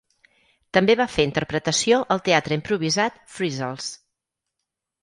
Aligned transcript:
També 0.77 0.95
va 1.01 1.07
fer 1.17 1.25
interpretació 1.29 2.01
al 2.17 2.25
teatre 2.29 2.59
improvisat 2.61 3.25
Frizzles. 3.37 3.97